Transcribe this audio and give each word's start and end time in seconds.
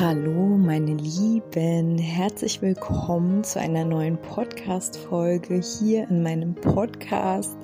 Hallo, 0.00 0.56
meine 0.56 0.94
Lieben, 0.94 1.98
herzlich 1.98 2.62
willkommen 2.62 3.42
zu 3.42 3.58
einer 3.58 3.84
neuen 3.84 4.16
Podcast-Folge 4.16 5.60
hier 5.60 6.08
in 6.08 6.22
meinem 6.22 6.54
Podcast. 6.54 7.58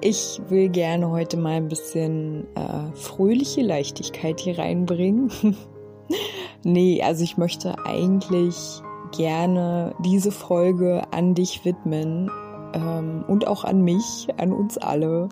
Ich 0.00 0.40
will 0.48 0.68
gerne 0.68 1.08
heute 1.08 1.36
mal 1.36 1.52
ein 1.52 1.68
bisschen 1.68 2.44
äh, 2.56 2.90
fröhliche 2.96 3.62
Leichtigkeit 3.62 4.40
hier 4.40 4.58
reinbringen. 4.58 5.30
nee, 6.64 7.00
also 7.04 7.22
ich 7.22 7.36
möchte 7.36 7.86
eigentlich 7.86 8.82
gerne 9.16 9.94
diese 10.04 10.32
Folge 10.32 11.04
an 11.12 11.36
dich 11.36 11.64
widmen 11.64 12.32
ähm, 12.74 13.24
und 13.28 13.46
auch 13.46 13.62
an 13.62 13.82
mich, 13.82 14.26
an 14.38 14.52
uns 14.52 14.76
alle 14.76 15.28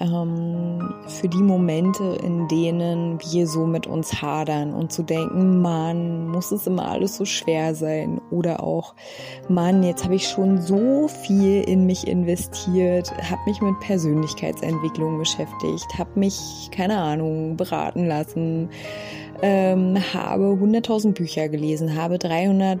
ähm, 0.00 0.94
für 1.06 1.28
die 1.28 1.42
Momente, 1.42 2.18
in 2.22 2.48
denen 2.48 3.18
wir 3.20 3.46
so 3.46 3.66
mit 3.66 3.86
uns 3.86 4.20
hadern 4.20 4.72
und 4.72 4.92
zu 4.92 5.02
denken, 5.02 5.60
Mann, 5.60 6.28
muss 6.28 6.52
es 6.52 6.66
immer 6.66 6.88
alles 6.88 7.16
so 7.16 7.24
schwer 7.24 7.74
sein? 7.74 8.20
Oder 8.30 8.62
auch, 8.62 8.94
Mann, 9.48 9.82
jetzt 9.82 10.04
habe 10.04 10.14
ich 10.14 10.28
schon 10.28 10.60
so 10.60 11.08
viel 11.08 11.62
in 11.62 11.86
mich 11.86 12.06
investiert, 12.06 13.12
habe 13.30 13.42
mich 13.46 13.60
mit 13.60 13.78
Persönlichkeitsentwicklung 13.80 15.18
beschäftigt, 15.18 15.86
habe 15.98 16.18
mich, 16.18 16.70
keine 16.72 16.98
Ahnung, 16.98 17.56
beraten 17.56 18.06
lassen, 18.06 18.70
ähm, 19.42 19.98
habe 20.14 20.56
100.000 20.56 21.12
Bücher 21.12 21.48
gelesen, 21.48 21.96
habe 21.96 22.18
300 22.18 22.80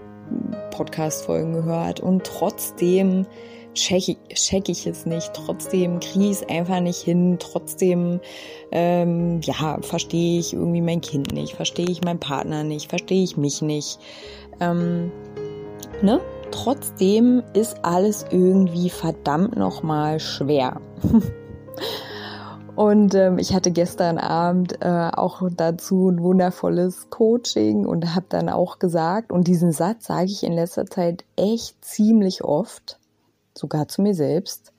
Podcast-Folgen 0.70 1.52
gehört 1.52 2.00
und 2.00 2.24
trotzdem 2.24 3.26
check, 3.74 4.16
check 4.34 4.68
ich 4.68 4.86
es 4.86 5.06
nicht, 5.06 5.32
trotzdem 5.34 6.00
kriege 6.00 6.26
ich 6.26 6.42
es 6.42 6.48
einfach 6.48 6.80
nicht 6.80 7.00
hin, 7.00 7.36
trotzdem 7.38 8.20
ähm, 8.70 9.40
ja, 9.42 9.78
verstehe 9.82 10.38
ich 10.38 10.52
irgendwie 10.52 10.80
mein 10.80 11.00
Kind 11.00 11.32
nicht, 11.32 11.54
verstehe 11.54 11.88
ich 11.88 12.02
meinen 12.02 12.20
Partner 12.20 12.64
nicht, 12.64 12.88
verstehe 12.88 13.22
ich 13.22 13.36
mich 13.36 13.62
nicht. 13.62 13.98
Ähm, 14.60 15.10
ne? 16.02 16.20
Trotzdem 16.50 17.42
ist 17.54 17.82
alles 17.82 18.26
irgendwie 18.30 18.90
verdammt 18.90 19.56
nochmal 19.56 20.20
schwer. 20.20 20.80
Und 22.74 23.14
ähm, 23.14 23.38
ich 23.38 23.54
hatte 23.54 23.70
gestern 23.70 24.18
Abend 24.18 24.78
äh, 24.80 25.10
auch 25.12 25.42
dazu 25.54 26.08
ein 26.08 26.22
wundervolles 26.22 27.10
Coaching 27.10 27.84
und 27.84 28.14
habe 28.14 28.26
dann 28.30 28.48
auch 28.48 28.78
gesagt, 28.78 29.30
und 29.30 29.46
diesen 29.46 29.72
Satz 29.72 30.06
sage 30.06 30.30
ich 30.30 30.42
in 30.42 30.54
letzter 30.54 30.86
Zeit 30.86 31.24
echt 31.36 31.84
ziemlich 31.84 32.42
oft, 32.44 32.98
sogar 33.56 33.88
zu 33.88 34.02
mir 34.02 34.14
selbst. 34.14 34.72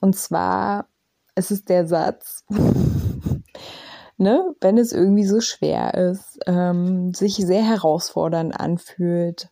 Und 0.00 0.16
zwar, 0.16 0.86
es 1.34 1.50
ist 1.50 1.68
der 1.68 1.86
Satz, 1.86 2.44
ne, 4.16 4.54
wenn 4.60 4.78
es 4.78 4.92
irgendwie 4.92 5.26
so 5.26 5.40
schwer 5.40 5.94
ist, 5.94 6.38
ähm, 6.46 7.14
sich 7.14 7.36
sehr 7.36 7.62
herausfordernd 7.62 8.58
anfühlt, 8.58 9.48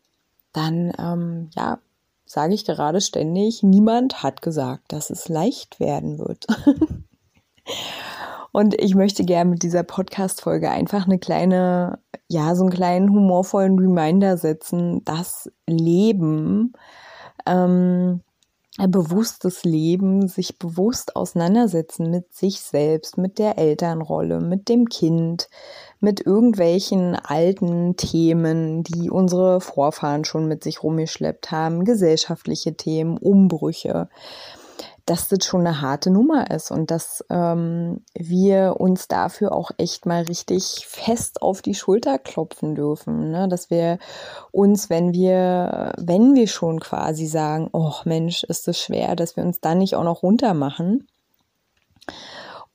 dann, 0.53 0.92
ähm, 0.98 1.50
ja, 1.54 1.78
sage 2.26 2.54
ich 2.54 2.64
gerade 2.64 3.00
ständig, 3.00 3.62
niemand 3.62 4.22
hat 4.22 4.42
gesagt, 4.42 4.92
dass 4.92 5.10
es 5.10 5.28
leicht 5.28 5.81
werden 5.81 6.19
wird. 6.19 6.47
Und 8.52 8.75
ich 8.81 8.94
möchte 8.94 9.25
gerne 9.25 9.50
mit 9.50 9.62
dieser 9.62 9.84
Podcast-Folge 9.84 10.70
einfach 10.70 11.06
eine 11.06 11.19
kleine, 11.19 12.00
ja, 12.28 12.54
so 12.54 12.64
einen 12.64 12.72
kleinen 12.72 13.10
humorvollen 13.10 13.78
Reminder 13.78 14.37
setzen, 14.37 15.04
dass 15.04 15.50
Leben 15.69 16.72
ähm, 17.46 18.20
bewusstes 18.78 19.64
Leben, 19.64 20.28
sich 20.28 20.58
bewusst 20.58 21.16
auseinandersetzen 21.16 22.10
mit 22.10 22.32
sich 22.32 22.60
selbst, 22.60 23.18
mit 23.18 23.38
der 23.38 23.58
Elternrolle, 23.58 24.40
mit 24.40 24.68
dem 24.68 24.88
Kind, 24.88 25.48
mit 25.98 26.24
irgendwelchen 26.24 27.16
alten 27.16 27.96
Themen, 27.96 28.82
die 28.82 29.10
unsere 29.10 29.60
Vorfahren 29.60 30.24
schon 30.24 30.46
mit 30.46 30.64
sich 30.64 30.82
rumgeschleppt 30.82 31.50
haben, 31.50 31.84
gesellschaftliche 31.84 32.74
Themen, 32.74 33.18
Umbrüche 33.18 34.08
dass 35.06 35.28
das 35.28 35.44
schon 35.44 35.66
eine 35.66 35.81
harte 35.81 36.11
Nummer 36.11 36.50
ist 36.50 36.71
und 36.71 36.91
dass 36.91 37.25
ähm, 37.31 38.05
wir 38.15 38.77
uns 38.78 39.09
dafür 39.09 39.53
auch 39.53 39.71
echt 39.78 40.06
mal 40.06 40.22
richtig 40.22 40.87
fest 40.87 41.43
auf 41.43 41.62
die 41.62 41.75
Schulter 41.75 42.19
klopfen 42.19 42.75
dürfen, 42.75 43.31
ne? 43.31 43.49
dass 43.49 43.71
wir 43.71 43.99
uns, 44.53 44.91
wenn 44.91 45.12
wir, 45.12 45.93
wenn 45.99 46.34
wir 46.34 46.47
schon 46.47 46.81
quasi 46.81 47.27
sagen, 47.27 47.69
oh 47.72 47.94
Mensch, 48.05 48.44
ist 48.44 48.69
das 48.69 48.78
schwer, 48.78 49.16
dass 49.16 49.37
wir 49.37 49.44
uns 49.44 49.61
dann 49.61 49.78
nicht 49.78 49.97
auch 49.97 50.05
noch 50.05 50.22
runter 50.22 50.55
machen 50.55 51.06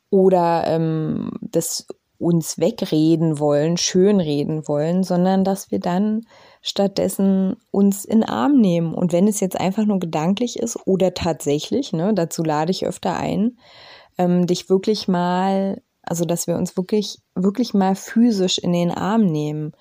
oder 0.10 0.64
ähm, 0.68 1.32
das 1.42 1.88
uns 2.18 2.58
wegreden 2.58 3.40
wollen, 3.40 3.78
schönreden 3.78 4.68
wollen, 4.68 5.04
sondern 5.04 5.44
dass 5.44 5.72
wir 5.72 5.80
dann 5.80 6.26
stattdessen 6.62 7.58
uns 7.72 8.06
in 8.06 8.24
Arm 8.24 8.60
nehmen. 8.60 8.94
Und 8.94 9.14
wenn 9.14 9.28
es 9.28 9.40
jetzt 9.40 9.60
einfach 9.60 9.86
nur 9.86 10.00
gedanklich 10.00 10.58
ist 10.58 10.78
oder 10.88 11.14
tatsächlich, 11.14 11.94
ne, 11.94 12.14
dazu 12.14 12.44
lade 12.44 12.72
ich 12.72 12.86
öfter 12.86 13.16
ein, 13.16 13.58
ähm, 14.18 14.48
dich 14.48 14.70
wirklich 14.70 15.08
mal, 15.08 15.82
also 16.02 16.26
dass 16.26 16.48
wir 16.48 16.56
uns 16.56 16.78
wirklich, 16.78 17.20
wirklich 17.36 17.74
mal 17.74 17.96
physisch 17.96 18.58
in 18.58 18.74
den 18.74 18.92
Arm 18.92 19.26
nehmen. 19.26 19.74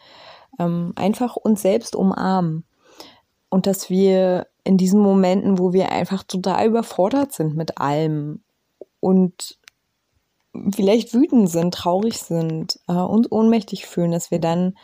Ähm, 0.59 0.93
einfach 0.97 1.37
uns 1.37 1.63
selbst 1.63 1.97
umarmen. 1.97 2.65
Und 3.49 3.67
dass 3.67 3.89
wir 3.89 4.49
in 4.65 4.77
diesen 4.77 5.01
Momenten, 5.01 5.59
wo 5.59 5.73
wir 5.73 5.93
einfach 5.93 6.25
total 6.25 6.67
überfordert 6.67 7.33
sind 7.33 7.55
mit 7.55 7.79
allem 7.79 8.43
und 9.01 9.59
vielleicht 10.75 11.15
wütend 11.15 11.51
sind, 11.51 11.75
traurig 11.75 12.19
sind, 12.19 12.79
äh, 12.89 12.93
uns 12.93 13.31
ohnmächtig 13.31 13.87
fühlen, 13.87 14.13
dass 14.13 14.31
wir 14.31 14.39
dann 14.39 14.77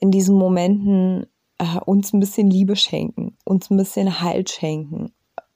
in 0.00 0.10
diesen 0.10 0.36
Momenten 0.36 1.26
äh, 1.58 1.78
uns 1.84 2.12
ein 2.12 2.20
bisschen 2.20 2.50
Liebe 2.50 2.76
schenken, 2.76 3.36
uns 3.44 3.70
ein 3.70 3.76
bisschen 3.76 4.20
Halt 4.20 4.50
schenken, 4.50 5.12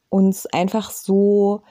uns 0.09 0.47
einfach 0.47 0.91
so 0.91 1.63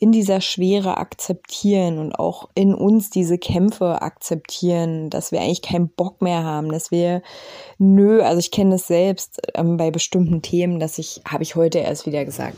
in 0.00 0.12
dieser 0.12 0.40
Schwere 0.40 0.96
akzeptieren 0.96 1.98
und 1.98 2.18
auch 2.18 2.48
in 2.54 2.74
uns 2.74 3.10
diese 3.10 3.36
Kämpfe 3.36 4.00
akzeptieren, 4.00 5.10
dass 5.10 5.30
wir 5.30 5.42
eigentlich 5.42 5.60
keinen 5.60 5.90
Bock 5.90 6.22
mehr 6.22 6.42
haben, 6.42 6.72
dass 6.72 6.90
wir 6.90 7.22
nö, 7.76 8.22
also 8.22 8.38
ich 8.38 8.50
kenne 8.50 8.70
das 8.70 8.86
selbst 8.86 9.42
ähm, 9.54 9.76
bei 9.76 9.90
bestimmten 9.90 10.40
Themen, 10.40 10.80
dass 10.80 10.96
ich, 10.96 11.20
habe 11.26 11.42
ich 11.42 11.54
heute 11.54 11.80
erst 11.80 12.06
wieder 12.06 12.24
gesagt, 12.24 12.56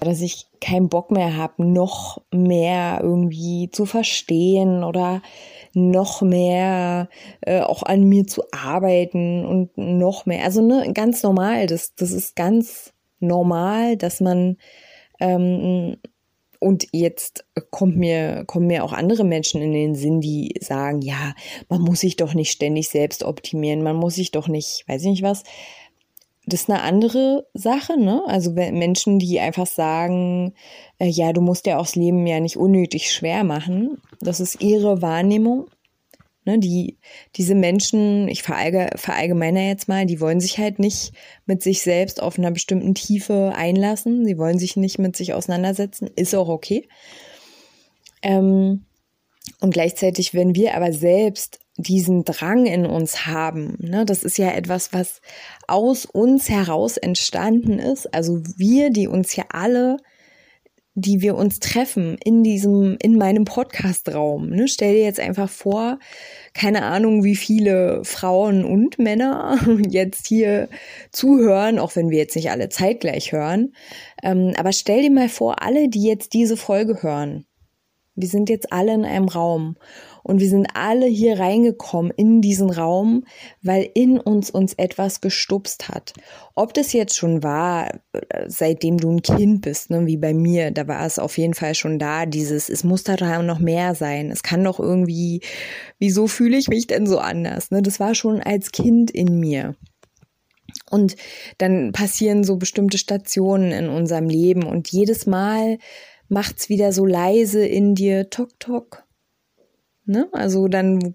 dass 0.00 0.20
ich 0.20 0.46
keinen 0.60 0.88
Bock 0.88 1.10
mehr 1.10 1.36
habe, 1.36 1.64
noch 1.64 2.22
mehr 2.30 3.00
irgendwie 3.02 3.70
zu 3.70 3.86
verstehen 3.86 4.84
oder 4.84 5.22
noch 5.72 6.22
mehr 6.22 7.08
äh, 7.40 7.60
auch 7.60 7.82
an 7.82 8.04
mir 8.04 8.26
zu 8.26 8.42
arbeiten 8.52 9.44
und 9.44 9.76
noch 9.76 10.26
mehr. 10.26 10.44
Also 10.44 10.62
ne, 10.62 10.92
ganz 10.92 11.22
normal, 11.22 11.66
das, 11.66 11.94
das 11.94 12.12
ist 12.12 12.36
ganz 12.36 12.92
normal, 13.20 13.96
dass 13.96 14.20
man 14.20 14.56
ähm, 15.20 15.96
und 16.64 16.86
jetzt 16.92 17.44
kommt 17.70 17.98
mir, 17.98 18.44
kommen 18.46 18.68
mir 18.68 18.84
auch 18.84 18.94
andere 18.94 19.22
Menschen 19.22 19.60
in 19.60 19.72
den 19.74 19.94
Sinn, 19.94 20.22
die 20.22 20.54
sagen, 20.62 21.02
ja, 21.02 21.34
man 21.68 21.82
muss 21.82 22.00
sich 22.00 22.16
doch 22.16 22.32
nicht 22.32 22.50
ständig 22.50 22.88
selbst 22.88 23.22
optimieren, 23.22 23.82
man 23.82 23.96
muss 23.96 24.14
sich 24.14 24.30
doch 24.30 24.48
nicht, 24.48 24.84
weiß 24.88 25.02
ich 25.02 25.08
nicht 25.08 25.22
was, 25.22 25.42
das 26.46 26.62
ist 26.62 26.70
eine 26.70 26.82
andere 26.82 27.46
Sache, 27.54 27.98
ne? 27.98 28.22
Also 28.26 28.52
Menschen, 28.52 29.18
die 29.18 29.40
einfach 29.40 29.66
sagen, 29.66 30.54
äh, 30.98 31.06
ja, 31.06 31.32
du 31.32 31.40
musst 31.40 31.66
ja 31.66 31.78
auch 31.78 31.86
das 31.86 31.96
Leben 31.96 32.26
ja 32.26 32.40
nicht 32.40 32.56
unnötig 32.56 33.10
schwer 33.12 33.44
machen. 33.44 33.98
Das 34.20 34.40
ist 34.40 34.60
ihre 34.60 35.00
Wahrnehmung. 35.00 35.68
Ne? 36.44 36.58
Die, 36.58 36.98
diese 37.36 37.54
Menschen, 37.54 38.28
ich 38.28 38.42
verallge, 38.42 38.90
verallgemeiner 38.96 39.66
jetzt 39.66 39.88
mal, 39.88 40.04
die 40.04 40.20
wollen 40.20 40.40
sich 40.40 40.58
halt 40.58 40.78
nicht 40.78 41.12
mit 41.46 41.62
sich 41.62 41.80
selbst 41.80 42.22
auf 42.22 42.38
einer 42.38 42.50
bestimmten 42.50 42.94
Tiefe 42.94 43.52
einlassen. 43.56 44.26
Sie 44.26 44.36
wollen 44.36 44.58
sich 44.58 44.76
nicht 44.76 44.98
mit 44.98 45.16
sich 45.16 45.32
auseinandersetzen. 45.32 46.10
Ist 46.14 46.34
auch 46.34 46.48
okay. 46.48 46.86
Ähm, 48.20 48.84
und 49.60 49.72
gleichzeitig, 49.72 50.34
wenn 50.34 50.54
wir 50.54 50.74
aber 50.74 50.92
selbst 50.92 51.60
diesen 51.76 52.24
Drang 52.24 52.66
in 52.66 52.86
uns 52.86 53.26
haben. 53.26 53.76
Ne? 53.80 54.04
Das 54.04 54.22
ist 54.22 54.38
ja 54.38 54.50
etwas, 54.50 54.92
was 54.92 55.20
aus 55.66 56.04
uns 56.06 56.48
heraus 56.48 56.96
entstanden 56.96 57.78
ist. 57.78 58.12
Also 58.14 58.40
wir, 58.56 58.90
die 58.90 59.08
uns 59.08 59.34
ja 59.34 59.44
alle 59.50 59.98
die 60.96 61.20
wir 61.20 61.34
uns 61.34 61.58
treffen 61.58 62.16
in 62.24 62.44
diesem, 62.44 62.96
in 63.02 63.16
meinem 63.16 63.44
Podcast-Raum. 63.44 64.50
Ne? 64.50 64.68
Stell 64.68 64.94
dir 64.94 65.02
jetzt 65.02 65.18
einfach 65.18 65.50
vor, 65.50 65.98
keine 66.52 66.84
Ahnung, 66.84 67.24
wie 67.24 67.34
viele 67.34 68.04
Frauen 68.04 68.64
und 68.64 68.98
Männer 69.00 69.58
jetzt 69.88 70.28
hier 70.28 70.68
zuhören, 71.10 71.80
auch 71.80 71.96
wenn 71.96 72.10
wir 72.10 72.18
jetzt 72.18 72.36
nicht 72.36 72.50
alle 72.50 72.68
zeitgleich 72.68 73.32
hören. 73.32 73.74
Ähm, 74.22 74.52
aber 74.56 74.72
stell 74.72 75.02
dir 75.02 75.10
mal 75.10 75.28
vor, 75.28 75.62
alle, 75.62 75.88
die 75.88 76.04
jetzt 76.04 76.32
diese 76.32 76.56
Folge 76.56 77.02
hören. 77.02 77.44
Wir 78.16 78.28
sind 78.28 78.48
jetzt 78.48 78.72
alle 78.72 78.94
in 78.94 79.04
einem 79.04 79.28
Raum 79.28 79.76
und 80.22 80.40
wir 80.40 80.48
sind 80.48 80.68
alle 80.74 81.06
hier 81.06 81.38
reingekommen 81.38 82.12
in 82.16 82.40
diesen 82.40 82.70
Raum, 82.70 83.24
weil 83.62 83.90
in 83.94 84.18
uns 84.18 84.50
uns 84.50 84.72
etwas 84.74 85.20
gestupst 85.20 85.88
hat. 85.88 86.12
Ob 86.54 86.72
das 86.74 86.92
jetzt 86.92 87.16
schon 87.16 87.42
war, 87.42 88.00
äh, 88.12 88.44
seitdem 88.46 88.98
du 88.98 89.10
ein 89.10 89.22
Kind 89.22 89.62
bist, 89.62 89.90
ne, 89.90 90.06
wie 90.06 90.16
bei 90.16 90.32
mir, 90.32 90.70
da 90.70 90.86
war 90.86 91.04
es 91.04 91.18
auf 91.18 91.36
jeden 91.38 91.54
Fall 91.54 91.74
schon 91.74 91.98
da, 91.98 92.24
dieses, 92.24 92.68
es 92.68 92.84
muss 92.84 93.02
da 93.02 93.42
noch 93.42 93.58
mehr 93.58 93.94
sein. 93.94 94.30
Es 94.30 94.42
kann 94.42 94.62
doch 94.62 94.78
irgendwie, 94.78 95.40
wieso 95.98 96.26
fühle 96.26 96.56
ich 96.56 96.68
mich 96.68 96.86
denn 96.86 97.06
so 97.06 97.18
anders? 97.18 97.70
Ne? 97.70 97.82
Das 97.82 98.00
war 98.00 98.14
schon 98.14 98.40
als 98.40 98.72
Kind 98.72 99.10
in 99.10 99.40
mir. 99.40 99.74
Und 100.90 101.16
dann 101.58 101.92
passieren 101.92 102.44
so 102.44 102.56
bestimmte 102.56 102.98
Stationen 102.98 103.72
in 103.72 103.88
unserem 103.88 104.28
Leben 104.28 104.64
und 104.64 104.90
jedes 104.90 105.26
Mal 105.26 105.78
macht's 106.28 106.68
wieder 106.68 106.92
so 106.92 107.04
leise 107.04 107.64
in 107.66 107.94
dir, 107.94 108.30
tok, 108.30 108.58
tok, 108.58 109.04
Ne? 110.06 110.28
Also 110.32 110.68
dann 110.68 111.14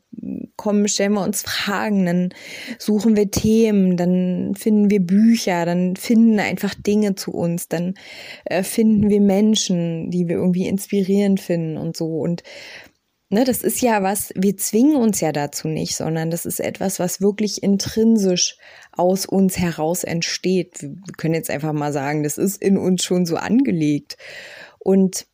kommen, 0.56 0.88
stellen 0.88 1.14
wir 1.14 1.24
uns 1.24 1.44
Fragen, 1.44 2.08
dann 2.08 2.30
suchen 2.80 3.16
wir 3.16 3.30
Themen, 3.30 3.98
dann 3.98 4.56
finden 4.56 4.90
wir 4.90 5.00
Bücher, 5.00 5.66
dann 5.66 5.96
finden 5.96 6.40
einfach 6.40 6.74
Dinge 6.74 7.14
zu 7.14 7.32
uns, 7.32 7.68
dann 7.68 7.94
äh, 8.46 8.64
finden 8.64 9.10
wir 9.10 9.22
Menschen, 9.22 10.10
die 10.10 10.28
wir 10.28 10.38
irgendwie 10.38 10.68
inspirierend 10.68 11.40
finden 11.40 11.78
und 11.78 11.96
so. 11.96 12.08
Und 12.08 12.42
ne, 13.30 13.44
das 13.44 13.62
ist 13.62 13.80
ja 13.82 14.02
was, 14.02 14.34
wir 14.36 14.58
zwingen 14.58 14.96
uns 14.96 15.22
ja 15.22 15.32
dazu 15.32 15.68
nicht, 15.68 15.96
sondern 15.96 16.32
das 16.32 16.48
ist 16.48 16.60
etwas, 16.60 17.00
was 17.00 17.22
wirklich 17.22 17.62
intrinsisch 17.62 18.58
aus 18.92 19.28
uns 19.28 19.60
heraus 19.60 20.04
entsteht. 20.04 20.82
Wir 20.82 21.14
können 21.16 21.36
jetzt 21.36 21.52
einfach 21.52 21.74
mal 21.74 21.94
sagen, 21.94 22.24
das 22.24 22.40
ist 22.40 22.60
in 22.60 22.76
uns 22.76 23.04
schon 23.04 23.28
so 23.28 23.36
angelegt. 23.36 24.18
Und 24.80 25.28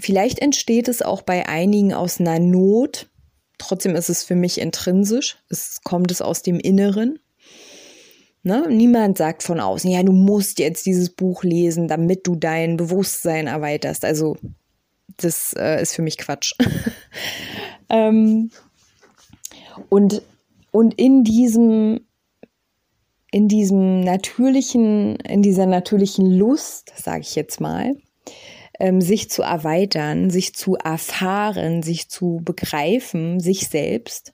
Vielleicht 0.00 0.40
entsteht 0.40 0.88
es 0.88 1.02
auch 1.02 1.22
bei 1.22 1.48
einigen 1.48 1.92
aus 1.94 2.20
einer 2.20 2.38
Not. 2.38 3.08
Trotzdem 3.58 3.94
ist 3.96 4.10
es 4.10 4.24
für 4.24 4.34
mich 4.34 4.60
intrinsisch. 4.60 5.38
Es 5.48 5.80
kommt 5.82 6.10
es 6.10 6.20
aus 6.20 6.42
dem 6.42 6.58
Inneren. 6.60 7.18
Ne? 8.42 8.66
Niemand 8.68 9.18
sagt 9.18 9.42
von 9.42 9.58
außen, 9.58 9.90
ja, 9.90 10.02
du 10.02 10.12
musst 10.12 10.58
jetzt 10.58 10.86
dieses 10.86 11.10
Buch 11.10 11.42
lesen, 11.42 11.88
damit 11.88 12.26
du 12.26 12.36
dein 12.36 12.76
Bewusstsein 12.76 13.46
erweiterst. 13.46 14.04
Also, 14.04 14.36
das 15.16 15.54
äh, 15.56 15.80
ist 15.80 15.94
für 15.94 16.02
mich 16.02 16.18
Quatsch. 16.18 16.52
ähm, 17.88 18.50
und, 19.88 20.22
und 20.70 20.94
in 20.94 21.24
diesem, 21.24 22.00
in 23.32 23.48
diesem 23.48 24.02
natürlichen, 24.02 25.16
in 25.16 25.42
dieser 25.42 25.66
natürlichen 25.66 26.30
Lust, 26.30 26.92
sage 26.96 27.22
ich 27.22 27.34
jetzt 27.34 27.60
mal, 27.60 27.96
ähm, 28.78 29.00
sich 29.00 29.30
zu 29.30 29.42
erweitern, 29.42 30.30
sich 30.30 30.54
zu 30.54 30.76
erfahren, 30.76 31.82
sich 31.82 32.08
zu 32.08 32.40
begreifen, 32.44 33.40
sich 33.40 33.68
selbst, 33.68 34.32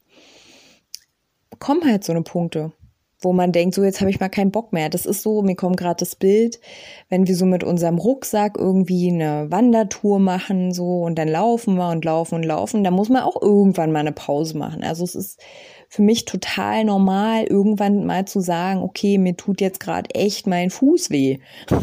kommen 1.58 1.84
halt 1.84 2.04
so 2.04 2.12
eine 2.12 2.22
Punkte, 2.22 2.72
wo 3.22 3.32
man 3.32 3.52
denkt, 3.52 3.74
so 3.74 3.84
jetzt 3.84 4.00
habe 4.00 4.10
ich 4.10 4.20
mal 4.20 4.28
keinen 4.28 4.50
Bock 4.50 4.72
mehr. 4.72 4.88
Das 4.88 5.06
ist 5.06 5.22
so, 5.22 5.42
mir 5.42 5.54
kommt 5.54 5.76
gerade 5.76 5.98
das 5.98 6.16
Bild, 6.16 6.60
wenn 7.08 7.26
wir 7.26 7.36
so 7.36 7.46
mit 7.46 7.64
unserem 7.64 7.98
Rucksack 7.98 8.56
irgendwie 8.58 9.10
eine 9.10 9.50
Wandertour 9.50 10.18
machen, 10.18 10.72
so 10.72 11.02
und 11.02 11.16
dann 11.18 11.28
laufen 11.28 11.76
wir 11.76 11.90
und 11.90 12.04
laufen 12.04 12.36
und 12.36 12.44
laufen, 12.44 12.84
da 12.84 12.90
muss 12.90 13.08
man 13.08 13.22
auch 13.22 13.40
irgendwann 13.40 13.92
mal 13.92 14.00
eine 14.00 14.12
Pause 14.12 14.58
machen. 14.58 14.82
Also 14.82 15.04
es 15.04 15.14
ist 15.14 15.40
für 15.88 16.02
mich 16.02 16.24
total 16.24 16.84
normal, 16.84 17.44
irgendwann 17.44 18.06
mal 18.06 18.24
zu 18.24 18.40
sagen, 18.40 18.80
okay, 18.80 19.18
mir 19.18 19.36
tut 19.36 19.60
jetzt 19.60 19.78
gerade 19.78 20.14
echt 20.14 20.46
mein 20.46 20.70
Fuß 20.70 21.10
weh 21.10 21.38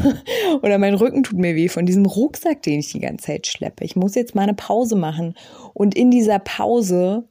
oder 0.64 0.80
mein 0.80 0.96
Rücken 0.96 1.24
tut 1.24 1.38
mir 1.38 1.56
weh 1.56 1.70
von 1.70 1.86
diesem 1.86 2.08
Rucksack, 2.08 2.64
den 2.64 2.80
ich 2.80 2.92
die 2.92 3.02
ganze 3.02 3.28
Zeit 3.28 3.46
schleppe. 3.46 3.86
Ich 3.86 3.96
muss 3.96 4.16
jetzt 4.16 4.34
mal 4.34 4.44
eine 4.44 4.56
Pause 4.56 4.96
machen 4.96 5.36
und 5.74 5.96
in 5.96 6.10
dieser 6.10 6.40
Pause 6.40 7.30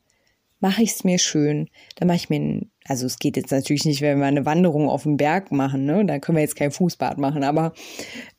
mache 0.60 0.82
ich 0.82 0.92
es 0.92 1.04
mir 1.04 1.18
schön. 1.18 1.68
Da 1.96 2.06
mache 2.06 2.16
ich 2.16 2.30
mir, 2.30 2.62
also 2.88 3.06
es 3.06 3.18
geht 3.18 3.36
jetzt 3.36 3.52
natürlich 3.52 3.84
nicht, 3.84 4.00
wenn 4.00 4.18
wir 4.18 4.26
eine 4.26 4.46
Wanderung 4.46 4.88
auf 4.88 5.04
dem 5.04 5.16
Berg 5.16 5.52
machen, 5.52 5.84
ne? 5.84 6.04
Da 6.06 6.18
können 6.18 6.36
wir 6.36 6.42
jetzt 6.42 6.56
kein 6.56 6.70
Fußbad 6.70 7.18
machen, 7.18 7.44
aber 7.44 7.72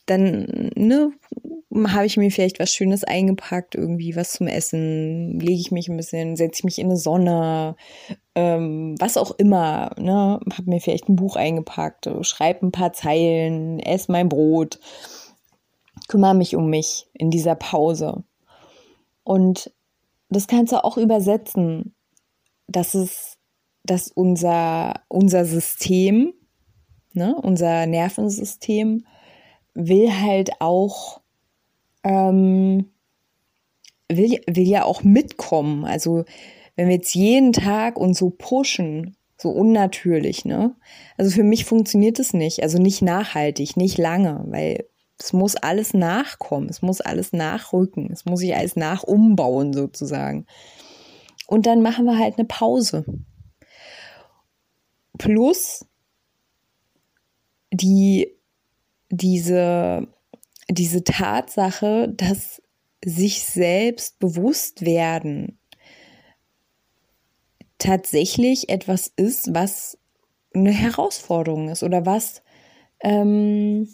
dann, 0.05 0.71
ne, 0.75 1.11
habe 1.87 2.05
ich 2.07 2.17
mir 2.17 2.31
vielleicht 2.31 2.59
was 2.59 2.73
Schönes 2.73 3.03
eingepackt, 3.03 3.75
irgendwie 3.75 4.15
was 4.15 4.33
zum 4.33 4.47
Essen, 4.47 5.39
lege 5.39 5.59
ich 5.59 5.71
mich 5.71 5.87
ein 5.87 5.97
bisschen, 5.97 6.35
setze 6.35 6.59
ich 6.59 6.63
mich 6.63 6.79
in 6.79 6.87
eine 6.87 6.97
Sonne, 6.97 7.75
ähm, 8.33 8.95
was 8.99 9.17
auch 9.17 9.31
immer, 9.37 9.91
ne, 9.99 10.39
habe 10.51 10.69
mir 10.69 10.81
vielleicht 10.81 11.09
ein 11.09 11.15
Buch 11.15 11.35
eingepackt, 11.35 12.09
schreibe 12.21 12.65
ein 12.65 12.71
paar 12.71 12.93
Zeilen, 12.93 13.79
esse 13.79 14.11
mein 14.11 14.29
Brot, 14.29 14.79
kümmere 16.07 16.33
mich 16.33 16.55
um 16.55 16.69
mich 16.69 17.07
in 17.13 17.29
dieser 17.29 17.55
Pause. 17.55 18.23
Und 19.23 19.71
das 20.29 20.47
kannst 20.47 20.73
du 20.73 20.83
auch 20.83 20.97
übersetzen, 20.97 21.93
dass 22.67 22.95
es, 22.95 23.37
dass 23.83 24.09
unser, 24.09 25.01
unser 25.07 25.45
System, 25.45 26.33
ne, 27.13 27.35
unser 27.35 27.85
Nervensystem 27.85 29.05
will 29.73 30.11
halt 30.11 30.51
auch 30.59 31.21
ähm, 32.03 32.91
will, 34.09 34.41
will 34.47 34.67
ja 34.67 34.83
auch 34.83 35.03
mitkommen. 35.03 35.85
Also 35.85 36.25
wenn 36.75 36.87
wir 36.87 36.95
jetzt 36.95 37.13
jeden 37.15 37.53
Tag 37.53 37.97
uns 37.97 38.19
so 38.19 38.29
pushen, 38.29 39.15
so 39.37 39.49
unnatürlich, 39.49 40.43
ne? 40.43 40.75
Also 41.17 41.31
für 41.31 41.43
mich 41.43 41.65
funktioniert 41.65 42.19
es 42.19 42.33
nicht, 42.33 42.61
also 42.61 42.77
nicht 42.77 43.01
nachhaltig, 43.01 43.77
nicht 43.77 43.97
lange, 43.97 44.43
weil 44.47 44.85
es 45.17 45.33
muss 45.33 45.55
alles 45.55 45.93
nachkommen, 45.93 46.69
es 46.69 46.81
muss 46.81 47.01
alles 47.01 47.33
nachrücken, 47.33 48.09
es 48.11 48.25
muss 48.25 48.39
sich 48.39 48.55
alles 48.55 48.75
nachumbauen 48.75 49.73
sozusagen. 49.73 50.45
Und 51.47 51.65
dann 51.65 51.81
machen 51.81 52.05
wir 52.05 52.17
halt 52.17 52.37
eine 52.37 52.47
Pause. 52.47 53.05
Plus 55.19 55.85
die 57.71 58.35
diese 59.11 60.07
diese 60.69 61.03
Tatsache, 61.03 62.09
dass 62.09 62.61
sich 63.03 63.43
selbst 63.43 64.19
bewusst 64.19 64.85
werden 64.85 65.59
tatsächlich 67.77 68.69
etwas 68.69 69.11
ist, 69.15 69.53
was 69.53 69.97
eine 70.53 70.71
Herausforderung 70.71 71.69
ist 71.69 71.83
oder 71.83 72.05
was 72.05 72.41
ähm, 73.01 73.87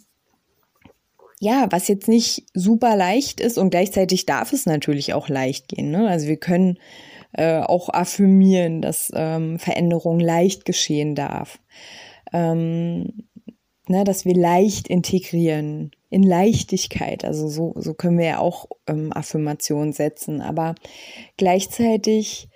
ja, 1.39 1.67
was 1.69 1.87
jetzt 1.87 2.07
nicht 2.07 2.45
super 2.53 2.95
leicht 2.95 3.39
ist 3.39 3.57
und 3.57 3.69
gleichzeitig 3.69 4.25
darf 4.25 4.53
es 4.53 4.65
natürlich 4.65 5.13
auch 5.13 5.29
leicht 5.29 5.67
gehen. 5.67 5.91
Ne? 5.91 6.07
Also 6.07 6.27
wir 6.27 6.37
können 6.37 6.79
äh, 7.37 7.59
auch 7.59 7.89
affirmieren, 7.89 8.81
dass 8.81 9.11
ähm, 9.13 9.59
Veränderung 9.59 10.19
leicht 10.19 10.65
geschehen 10.65 11.15
darf. 11.15 11.59
Ähm, 12.33 13.27
ne, 13.87 14.03
dass 14.03 14.25
wir 14.25 14.35
leicht 14.35 14.87
integrieren, 14.87 15.91
in 16.09 16.23
Leichtigkeit. 16.23 17.25
Also 17.25 17.47
so, 17.47 17.73
so 17.75 17.93
können 17.93 18.17
wir 18.17 18.25
ja 18.25 18.39
auch 18.39 18.67
ähm, 18.87 19.11
Affirmationen 19.13 19.93
setzen. 19.93 20.41
Aber 20.41 20.75
gleichzeitig 21.37 22.49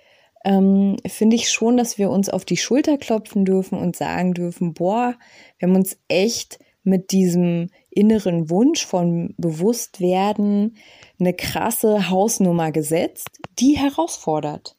ähm, 0.44 0.96
finde 1.06 1.36
ich 1.36 1.50
schon, 1.50 1.76
dass 1.76 1.98
wir 1.98 2.10
uns 2.10 2.28
auf 2.28 2.44
die 2.44 2.56
Schulter 2.56 2.98
klopfen 2.98 3.44
dürfen 3.44 3.78
und 3.78 3.96
sagen 3.96 4.34
dürfen, 4.34 4.74
boah, 4.74 5.14
wir 5.58 5.68
haben 5.68 5.76
uns 5.76 5.98
echt 6.08 6.58
mit 6.82 7.12
diesem 7.12 7.70
inneren 7.90 8.50
Wunsch 8.50 8.86
von 8.86 9.34
Bewusstwerden 9.36 10.76
eine 11.18 11.34
krasse 11.34 12.08
Hausnummer 12.08 12.72
gesetzt, 12.72 13.28
die 13.58 13.76
herausfordert. 13.76 14.76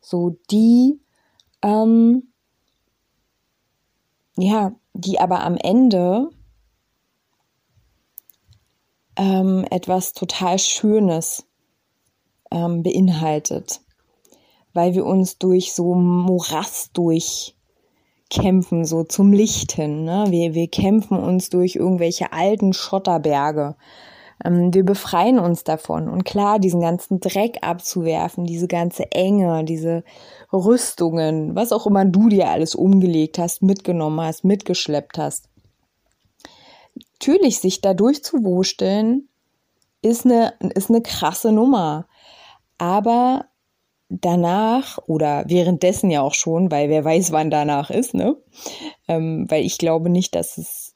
So, 0.00 0.36
die, 0.50 1.00
ähm, 1.62 2.32
ja, 4.36 4.74
die 4.94 5.20
aber 5.20 5.42
am 5.42 5.56
Ende 5.56 6.30
ähm, 9.16 9.64
etwas 9.70 10.12
total 10.12 10.58
Schönes 10.58 11.46
ähm, 12.50 12.82
beinhaltet, 12.82 13.80
weil 14.72 14.94
wir 14.94 15.06
uns 15.06 15.38
durch 15.38 15.72
so 15.72 15.94
Morast 15.94 16.90
durchkämpfen, 18.34 18.84
so 18.84 19.04
zum 19.04 19.32
Licht 19.32 19.72
hin. 19.72 20.04
Ne? 20.04 20.26
Wir, 20.28 20.54
wir 20.54 20.68
kämpfen 20.68 21.18
uns 21.18 21.50
durch 21.50 21.76
irgendwelche 21.76 22.32
alten 22.32 22.72
Schotterberge. 22.72 23.76
Ähm, 24.44 24.72
wir 24.74 24.84
befreien 24.84 25.38
uns 25.38 25.64
davon. 25.64 26.08
Und 26.08 26.24
klar, 26.24 26.58
diesen 26.58 26.80
ganzen 26.80 27.20
Dreck 27.20 27.58
abzuwerfen, 27.62 28.44
diese 28.44 28.68
ganze 28.68 29.10
Enge, 29.12 29.64
diese 29.64 30.04
Rüstungen, 30.52 31.54
was 31.54 31.72
auch 31.72 31.86
immer 31.86 32.04
du 32.04 32.28
dir 32.28 32.48
alles 32.48 32.74
umgelegt 32.74 33.38
hast, 33.38 33.62
mitgenommen 33.62 34.20
hast, 34.20 34.44
mitgeschleppt 34.44 35.18
hast. 35.18 35.48
Natürlich 37.20 37.60
sich 37.60 37.80
da 37.80 37.94
durchzuwursteln, 37.94 39.28
ist 40.02 40.26
eine, 40.26 40.52
ist 40.74 40.90
eine 40.90 41.00
krasse 41.00 41.50
Nummer. 41.50 42.06
Aber 42.76 43.46
danach 44.08 44.98
oder 45.06 45.44
währenddessen 45.48 46.10
ja 46.10 46.20
auch 46.22 46.34
schon, 46.34 46.70
weil 46.70 46.88
wer 46.88 47.04
weiß, 47.04 47.32
wann 47.32 47.50
danach 47.50 47.90
ist, 47.90 48.14
ne? 48.14 48.36
Ähm, 49.08 49.46
weil 49.48 49.64
ich 49.64 49.78
glaube 49.78 50.10
nicht, 50.10 50.34
dass 50.34 50.58
es, 50.58 50.94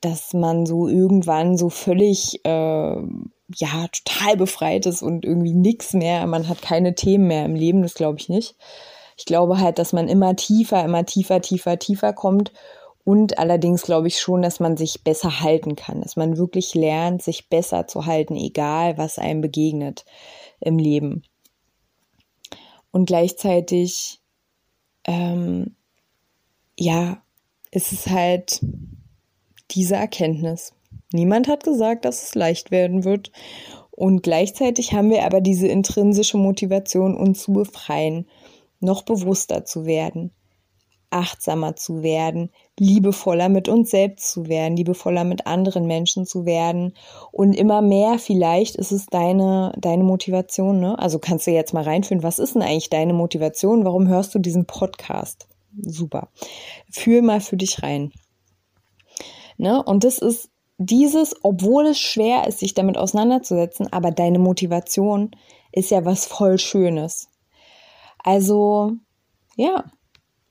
dass 0.00 0.32
man 0.32 0.66
so 0.66 0.88
irgendwann 0.88 1.56
so 1.56 1.68
völlig 1.70 2.44
äh, 2.44 2.48
ja 2.48 3.88
total 3.92 4.36
befreit 4.36 4.86
ist 4.86 5.02
und 5.02 5.24
irgendwie 5.24 5.54
nichts 5.54 5.92
mehr, 5.92 6.26
man 6.26 6.48
hat 6.48 6.62
keine 6.62 6.94
Themen 6.94 7.26
mehr 7.28 7.44
im 7.44 7.54
Leben, 7.54 7.82
das 7.82 7.94
glaube 7.94 8.18
ich 8.18 8.28
nicht. 8.28 8.56
Ich 9.16 9.24
glaube 9.24 9.58
halt, 9.58 9.78
dass 9.78 9.92
man 9.92 10.08
immer 10.08 10.36
tiefer, 10.36 10.84
immer 10.84 11.04
tiefer, 11.04 11.40
tiefer, 11.40 11.78
tiefer 11.78 12.12
kommt 12.12 12.52
und 13.04 13.38
allerdings 13.38 13.82
glaube 13.82 14.08
ich 14.08 14.20
schon, 14.20 14.42
dass 14.42 14.60
man 14.60 14.76
sich 14.76 15.02
besser 15.02 15.40
halten 15.40 15.76
kann, 15.76 16.02
dass 16.02 16.16
man 16.16 16.36
wirklich 16.36 16.74
lernt, 16.74 17.22
sich 17.22 17.48
besser 17.48 17.86
zu 17.86 18.06
halten, 18.06 18.36
egal 18.36 18.98
was 18.98 19.18
einem 19.18 19.40
begegnet 19.40 20.04
im 20.60 20.78
Leben. 20.78 21.22
Und 22.90 23.06
gleichzeitig, 23.06 24.20
ähm, 25.04 25.76
ja, 26.78 27.22
ist 27.70 27.92
es 27.92 28.06
halt 28.06 28.60
diese 29.70 29.96
Erkenntnis. 29.96 30.72
Niemand 31.12 31.48
hat 31.48 31.64
gesagt, 31.64 32.04
dass 32.04 32.22
es 32.22 32.34
leicht 32.34 32.70
werden 32.70 33.04
wird. 33.04 33.30
Und 33.90 34.22
gleichzeitig 34.22 34.92
haben 34.92 35.10
wir 35.10 35.24
aber 35.24 35.40
diese 35.40 35.66
intrinsische 35.66 36.38
Motivation, 36.38 37.16
uns 37.16 37.42
zu 37.42 37.52
befreien, 37.52 38.28
noch 38.80 39.02
bewusster 39.02 39.64
zu 39.64 39.86
werden, 39.86 40.30
achtsamer 41.10 41.76
zu 41.76 42.02
werden, 42.02 42.50
liebevoller 42.78 43.48
mit 43.48 43.68
uns 43.68 43.90
selbst 43.90 44.30
zu 44.30 44.46
werden, 44.48 44.76
liebevoller 44.76 45.24
mit 45.24 45.46
anderen 45.46 45.86
Menschen 45.86 46.26
zu 46.26 46.44
werden 46.44 46.94
und 47.32 47.54
immer 47.54 47.82
mehr 47.82 48.18
vielleicht 48.18 48.76
ist 48.76 48.92
es 48.92 49.06
deine 49.06 49.72
deine 49.78 50.04
Motivation, 50.04 50.80
ne? 50.80 50.98
Also 50.98 51.18
kannst 51.18 51.46
du 51.46 51.50
jetzt 51.50 51.74
mal 51.74 51.84
reinfühlen, 51.84 52.22
was 52.22 52.38
ist 52.38 52.54
denn 52.54 52.62
eigentlich 52.62 52.90
deine 52.90 53.14
Motivation? 53.14 53.84
Warum 53.84 54.08
hörst 54.08 54.34
du 54.34 54.38
diesen 54.38 54.66
Podcast? 54.66 55.48
Super. 55.80 56.28
Fühl 56.90 57.22
mal 57.22 57.40
für 57.40 57.56
dich 57.56 57.82
rein. 57.82 58.12
Ne? 59.56 59.82
Und 59.82 60.04
das 60.04 60.18
ist 60.18 60.50
dieses, 60.78 61.34
obwohl 61.42 61.86
es 61.86 61.98
schwer 61.98 62.46
ist, 62.46 62.60
sich 62.60 62.74
damit 62.74 62.96
auseinanderzusetzen, 62.96 63.92
aber 63.92 64.12
deine 64.12 64.38
Motivation 64.38 65.32
ist 65.72 65.90
ja 65.90 66.04
was 66.04 66.26
voll 66.26 66.58
Schönes. 66.58 67.28
Also, 68.18 68.92
ja, 69.56 69.84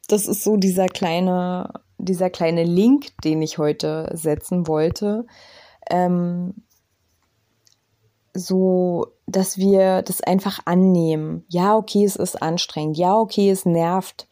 das 0.07 0.27
ist 0.27 0.43
so 0.43 0.57
dieser 0.57 0.87
kleine, 0.87 1.81
dieser 1.97 2.29
kleine 2.29 2.63
Link, 2.63 3.07
den 3.23 3.41
ich 3.41 3.57
heute 3.57 4.09
setzen 4.13 4.67
wollte. 4.67 5.25
Ähm, 5.89 6.53
so, 8.33 9.07
dass 9.25 9.57
wir 9.57 10.01
das 10.03 10.21
einfach 10.21 10.59
annehmen. 10.65 11.43
Ja, 11.49 11.75
okay, 11.75 12.05
es 12.05 12.15
ist 12.15 12.41
anstrengend. 12.41 12.97
Ja, 12.97 13.17
okay, 13.17 13.49
es 13.49 13.65
nervt. 13.65 14.27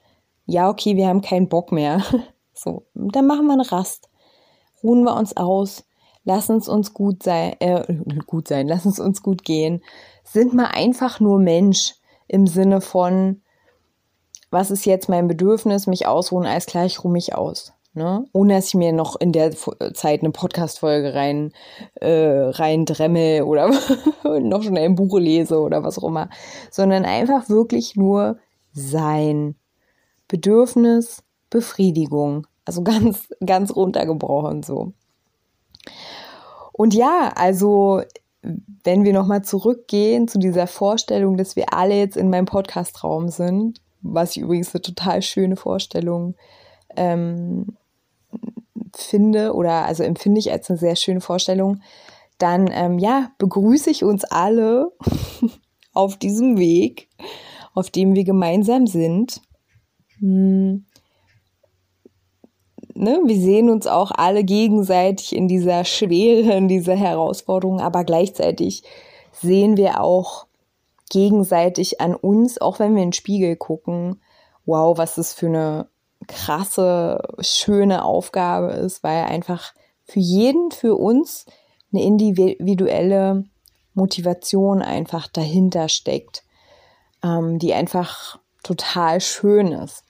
Ja, 0.46 0.70
okay, 0.70 0.96
wir 0.96 1.08
haben 1.08 1.22
keinen 1.22 1.50
Bock 1.50 1.72
mehr. 1.72 2.04
So, 2.58 2.86
dann 2.94 3.28
machen 3.28 3.48
wir 3.48 3.52
eine 3.52 3.70
Rast. 3.70 4.08
Ruhen 4.82 5.04
wir 5.04 5.18
uns 5.18 5.36
aus. 5.36 5.84
Lass 6.24 6.50
uns 6.50 6.70
uns 6.70 6.94
gut 6.94 7.22
sein, 7.22 7.54
äh, 7.60 7.84
gut 8.28 8.48
sein, 8.48 8.70
lass 8.70 8.86
uns 8.86 8.98
uns 8.98 9.22
gut 9.22 9.44
gehen. 9.44 9.84
Sind 10.24 10.54
wir 10.54 10.74
einfach 10.74 11.20
nur 11.20 11.38
Mensch 11.38 11.96
im 12.30 12.48
Sinne 12.48 12.80
von, 12.80 13.42
was 14.56 14.72
ist 14.72 14.86
jetzt 14.86 15.10
mein 15.10 15.28
Bedürfnis, 15.28 15.86
mich 15.86 16.08
ausruhen, 16.08 16.46
alles 16.46 16.66
klar, 16.66 16.86
ich 16.86 17.04
ruhe 17.04 17.12
mich 17.12 17.36
aus. 17.36 17.74
Ne? 17.94 18.26
Ohne 18.32 18.56
dass 18.56 18.68
ich 18.70 18.76
mir 18.76 18.94
noch 18.94 19.20
in 19.20 19.34
der 19.34 19.52
Zeit 19.94 20.22
eine 20.22 20.32
Podcast-Folge 20.32 21.14
rein, 21.14 21.52
äh, 21.96 22.08
rein 22.08 22.86
dremmel 22.86 23.44
oder 23.44 23.70
noch 24.40 24.64
schnell 24.64 24.86
ein 24.86 24.96
Buch 24.96 25.20
lese 25.20 25.60
oder 25.60 25.84
was 25.84 25.98
auch 25.98 26.08
immer. 26.08 26.30
Sondern 26.72 27.04
einfach 27.04 27.50
wirklich 27.50 27.98
nur 27.98 28.38
sein. 28.72 29.56
Bedürfnis, 30.30 31.22
Befriedigung. 31.50 32.48
Also 32.64 32.82
ganz, 32.82 33.28
ganz 33.46 33.76
runtergebrochen 33.76 34.64
so. 34.64 34.94
Und 36.72 36.94
ja, 36.94 37.34
also 37.36 38.02
wenn 38.84 39.04
wir 39.04 39.12
nochmal 39.12 39.42
zurückgehen 39.42 40.30
zu 40.30 40.40
dieser 40.40 40.68
Vorstellung, 40.68 41.36
dass 41.36 41.58
wir 41.58 41.74
alle 41.74 41.96
jetzt 41.96 42.16
in 42.16 42.30
meinem 42.30 42.46
Podcast-Raum 42.46 43.28
sind, 43.28 43.82
was 44.14 44.36
ich 44.36 44.44
übrigens 44.44 44.74
eine 44.74 44.82
total 44.82 45.22
schöne 45.22 45.56
Vorstellung 45.56 46.36
ähm, 46.96 47.78
finde 48.94 49.54
oder 49.54 49.86
also 49.86 50.04
empfinde 50.04 50.40
ich 50.40 50.52
als 50.52 50.70
eine 50.70 50.80
sehr 50.80 50.96
schöne 50.96 51.22
Vorstellung, 51.22 51.82
dann 52.38 52.70
ähm, 52.72 53.00
ja, 53.00 53.32
begrüße 53.38 53.90
ich 53.90 54.04
uns 54.04 54.24
alle 54.26 54.92
auf 55.94 56.18
diesem 56.18 56.58
Weg, 56.58 57.10
auf 57.74 57.90
dem 57.90 58.16
wir 58.16 58.24
gemeinsam 58.24 58.88
sind. 58.88 59.42
Hm. 60.20 60.86
Ne, 62.98 63.20
wir 63.26 63.36
sehen 63.36 63.70
uns 63.70 63.88
auch 63.88 64.12
alle 64.12 64.46
gegenseitig 64.46 65.36
in 65.36 65.50
dieser 65.50 65.84
Schwere, 65.84 66.54
in 66.56 66.70
dieser 66.70 66.96
Herausforderung, 66.96 67.82
aber 67.82 68.06
gleichzeitig 68.06 68.84
sehen 69.34 69.76
wir 69.76 70.00
auch 70.02 70.46
gegenseitig 71.10 72.02
an 72.02 72.16
uns, 72.16 72.60
auch 72.60 72.80
wenn 72.80 72.96
wir 72.96 73.04
in 73.04 73.10
den 73.10 73.14
Spiegel 73.14 73.56
gucken, 73.56 74.22
wow, 74.66 74.98
was 74.98 75.16
das 75.16 75.34
für 75.34 75.48
eine 75.48 75.88
krasse, 76.28 77.22
schöne 77.40 78.04
Aufgabe 78.04 78.72
ist, 78.72 79.04
weil 79.04 79.26
einfach 79.26 79.74
für 80.04 80.20
jeden, 80.20 80.72
für 80.72 80.96
uns 80.96 81.46
eine 81.92 82.04
individuelle 82.04 83.46
Motivation 83.94 84.82
einfach 84.82 85.28
dahinter 85.28 85.90
steckt, 85.90 86.44
ähm, 87.24 87.60
die 87.60 87.74
einfach 87.74 88.40
total 88.64 89.22
schön 89.22 89.72
ist. 89.72 90.04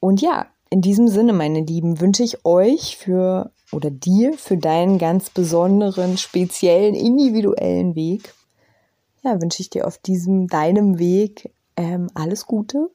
Und 0.00 0.20
ja, 0.20 0.46
in 0.70 0.80
diesem 0.80 1.08
Sinne, 1.08 1.32
meine 1.32 1.60
Lieben, 1.60 2.00
wünsche 2.00 2.22
ich 2.22 2.44
euch 2.44 2.96
für 2.96 3.50
oder 3.72 3.90
dir 3.90 4.34
für 4.34 4.56
deinen 4.56 4.98
ganz 4.98 5.30
besonderen, 5.30 6.18
speziellen, 6.18 6.94
individuellen 6.94 7.94
Weg 7.94 8.32
ja, 9.26 9.40
wünsche 9.40 9.60
ich 9.60 9.70
dir 9.70 9.86
auf 9.86 9.98
diesem 9.98 10.46
deinem 10.46 10.98
Weg 10.98 11.52
ähm, 11.76 12.08
alles 12.14 12.46
Gute, 12.46 12.90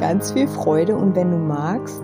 ganz 0.00 0.32
viel 0.32 0.48
Freude 0.48 0.96
und 0.96 1.14
wenn 1.16 1.30
du 1.30 1.36
magst, 1.36 2.02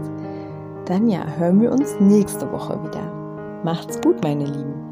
dann 0.87 1.09
ja, 1.09 1.27
hören 1.37 1.61
wir 1.61 1.73
uns 1.73 1.99
nächste 2.01 2.51
Woche 2.53 2.83
wieder. 2.83 3.63
Macht's 3.65 4.01
gut, 4.01 4.23
meine 4.23 4.45
Lieben. 4.45 4.88